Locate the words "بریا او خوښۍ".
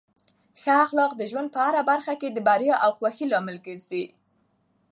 2.47-3.25